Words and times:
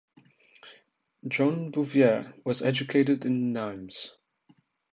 John 1.27 1.69
Bouvier 1.71 2.25
was 2.43 2.63
educated 2.63 3.23
in 3.23 3.53
Nimes. 3.53 4.15